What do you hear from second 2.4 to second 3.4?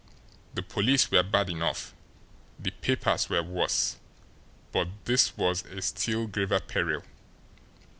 the papers